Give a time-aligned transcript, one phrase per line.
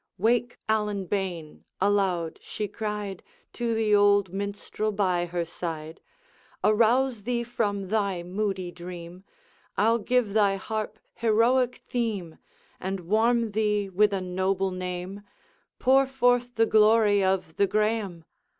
[0.17, 3.21] 'Wake, Allan bane,' aloud she cried
[3.53, 6.01] To the old minstrel by her side,
[6.63, 9.23] 'Arouse thee from thy moody dream!
[9.77, 12.39] I 'll give thy harp heroic theme,
[12.79, 15.21] And warm thee with a noble name;
[15.77, 18.25] Pour forth the glory of the Graeme!'